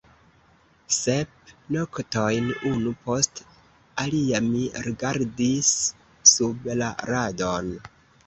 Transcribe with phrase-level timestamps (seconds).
[0.93, 3.41] Sep noktojn unu post
[4.05, 5.71] alia mi rigardis
[6.33, 7.71] sub la radon.